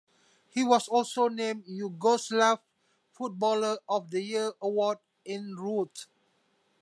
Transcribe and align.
He 0.49 0.63
was 0.63 0.87
also 0.87 1.27
named 1.27 1.65
Yugoslav 1.67 2.57
Footballer 3.11 3.77
of 3.87 4.09
the 4.09 4.21
Year 4.23 4.51
award 4.59 4.97
en 5.27 5.53
route. 5.55 6.07